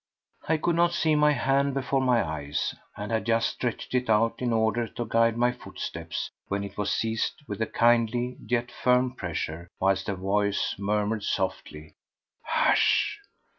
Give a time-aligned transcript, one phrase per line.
[0.49, 4.33] I could not see my hand before my eyes, and had just stretched it out
[4.41, 9.13] in order to guide my footsteps when it was seized with a kindly yet firm
[9.13, 11.93] pressure, whilst a voice murmured softly:
[12.41, 13.19] "Hush!"